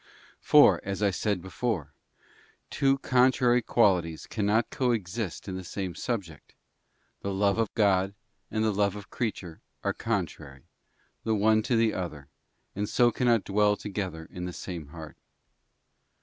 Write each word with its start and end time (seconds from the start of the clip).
For, 0.39 0.81
as 0.83 1.03
I 1.03 1.11
said 1.11 1.43
before,§ 1.43 1.89
two 2.71 2.97
contrary 2.97 3.61
qualities 3.61 4.25
cannot 4.25 4.71
coexist 4.71 5.47
in 5.47 5.55
the 5.55 5.63
same 5.63 5.93
subject; 5.93 6.55
the 7.19 7.31
love 7.31 7.59
of 7.59 7.71
God 7.75 8.15
and 8.49 8.63
the 8.63 8.71
love 8.73 8.95
of 8.95 9.03
the 9.03 9.09
creature 9.15 9.61
are 9.83 9.93
contrary, 9.93 10.63
the 11.23 11.35
one 11.35 11.61
to 11.61 11.75
the 11.75 11.93
other, 11.93 12.29
and 12.75 12.89
so 12.89 13.11
cannot 13.11 13.43
dwell 13.43 13.75
together 13.75 14.27
in 14.31 14.45
the 14.45 14.53
same 14.53 14.87
heart. 14.87 15.17